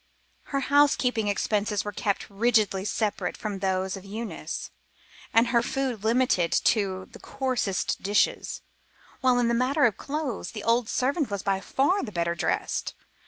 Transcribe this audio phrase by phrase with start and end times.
[0.45, 4.71] Her housekeeping expenses were kept rigidly separate from those of Eunice
[5.31, 8.63] and her food limited to the coarsest dishes,
[9.19, 12.95] while in the matter of clothes, the old servant was by far the better dressed.